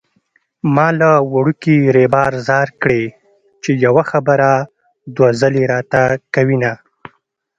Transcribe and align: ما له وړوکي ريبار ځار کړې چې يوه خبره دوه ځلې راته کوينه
ما 0.75 0.87
له 0.99 1.11
وړوکي 1.33 1.77
ريبار 1.97 2.31
ځار 2.47 2.67
کړې 2.81 3.03
چې 3.63 3.71
يوه 3.85 4.03
خبره 4.11 4.49
دوه 5.15 5.29
ځلې 5.39 5.63
راته 5.73 6.01
کوينه 6.33 6.71